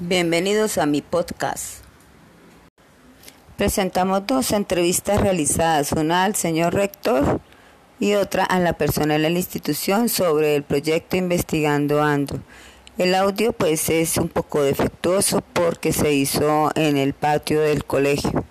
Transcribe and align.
Bienvenidos 0.00 0.76
a 0.78 0.86
mi 0.86 1.02
podcast. 1.02 1.84
Presentamos 3.56 4.26
dos 4.26 4.50
entrevistas 4.50 5.20
realizadas, 5.20 5.92
una 5.92 6.24
al 6.24 6.34
señor 6.34 6.74
rector 6.74 7.40
y 8.00 8.14
otra 8.14 8.44
a 8.44 8.58
la 8.58 8.72
persona 8.72 9.14
de 9.14 9.20
la 9.20 9.28
institución 9.28 10.08
sobre 10.08 10.56
el 10.56 10.64
proyecto 10.64 11.16
Investigando 11.16 12.02
Ando. 12.02 12.40
El 12.98 13.14
audio 13.14 13.52
pues 13.52 13.88
es 13.88 14.16
un 14.16 14.28
poco 14.28 14.64
defectuoso 14.64 15.44
porque 15.52 15.92
se 15.92 16.12
hizo 16.12 16.72
en 16.74 16.96
el 16.96 17.12
patio 17.14 17.60
del 17.60 17.84
colegio. 17.84 18.44